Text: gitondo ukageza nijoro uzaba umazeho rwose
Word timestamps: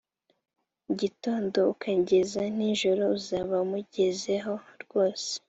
gitondo 0.99 1.59
ukageza 1.73 2.41
nijoro 2.57 3.03
uzaba 3.17 3.55
umazeho 3.65 4.53
rwose 4.83 5.31